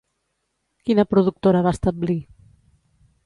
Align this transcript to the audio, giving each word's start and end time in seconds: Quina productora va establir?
Quina 0.87 1.05
productora 1.11 1.61
va 1.67 1.73
establir? 1.77 2.17